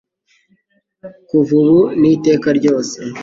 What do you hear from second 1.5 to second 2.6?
ubu n’iteka